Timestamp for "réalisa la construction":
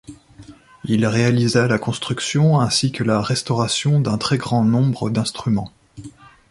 1.05-2.59